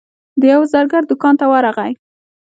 [0.39, 1.91] د یوه زرګر دوکان ته ورغی.